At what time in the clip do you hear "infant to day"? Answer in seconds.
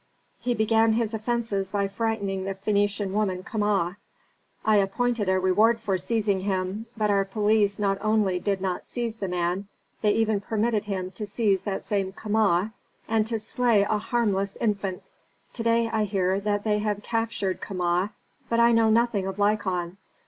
14.59-15.87